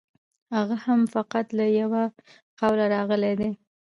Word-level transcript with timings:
هغه 0.55 0.75
هم 0.85 1.01
فقط 1.15 1.45
له 1.57 1.65
یوه 1.79 2.03
قوله 2.61 2.85
راغلی 2.93 3.33
دی. 3.39 3.49